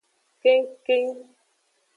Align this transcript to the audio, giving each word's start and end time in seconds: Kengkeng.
Kengkeng. 0.41 1.11